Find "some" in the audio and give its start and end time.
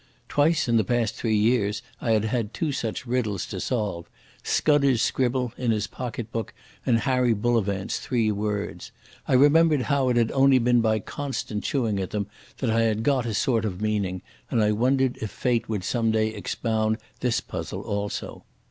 15.83-16.09